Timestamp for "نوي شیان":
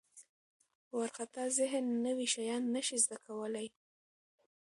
2.05-2.63